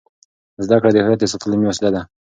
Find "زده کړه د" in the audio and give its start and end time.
0.65-0.97